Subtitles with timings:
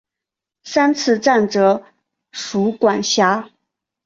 [0.63, 1.83] 三次站则
[2.31, 3.51] 属管辖。